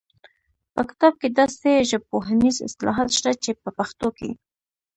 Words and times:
په 0.73 0.81
کتاب 0.89 1.13
کې 1.21 1.27
داسې 1.39 1.69
ژبپوهنیز 1.89 2.57
اصطلاحات 2.67 3.09
شته 3.17 3.31
چې 3.43 3.51
په 3.63 3.69
پښتو 3.77 4.07
کې 4.17 4.29